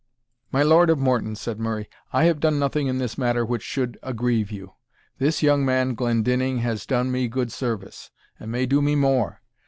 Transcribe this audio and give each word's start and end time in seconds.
"My 0.51 0.63
Lord 0.63 0.89
of 0.89 0.97
Morton," 0.97 1.35
said 1.35 1.59
Murray, 1.59 1.87
"I 2.11 2.23
have 2.23 2.39
done 2.39 2.57
nothing 2.57 2.87
in 2.87 2.97
this 2.97 3.19
matter 3.19 3.45
which 3.45 3.61
should 3.61 3.99
aggrieve 4.01 4.49
you. 4.49 4.73
This 5.19 5.43
young 5.43 5.63
man 5.63 5.93
Glendinning 5.93 6.57
has 6.57 6.87
done 6.87 7.11
me 7.11 7.27
good 7.27 7.51
service, 7.51 8.09
and 8.39 8.51
may 8.51 8.65
do 8.65 8.81
me 8.81 8.95
more. 8.95 9.43